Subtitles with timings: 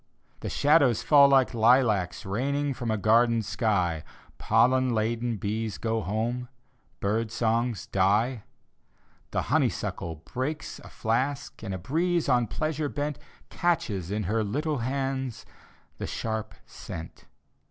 [0.39, 4.03] The shadows fall like lilacs Raining from a garden sky.
[4.39, 6.47] Pollen laden bees go home,
[6.99, 8.41] Bird songs die.
[9.29, 11.61] The honeysuckle breaks a flask.
[11.61, 13.19] And a breeze, on pleasure bent,
[13.51, 15.45] Catches in her little hands
[15.99, 17.25] The sharp scent.